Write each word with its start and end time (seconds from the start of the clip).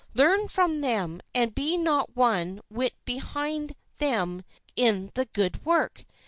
Learn 0.15 0.47
from 0.47 0.81
them 0.81 1.21
and 1.35 1.53
be 1.53 1.77
not 1.77 2.15
one 2.15 2.59
whit 2.71 2.95
behind 3.05 3.75
them 3.99 4.43
in 4.75 5.11
the 5.13 5.25
good 5.27 5.63
work. 5.63 6.05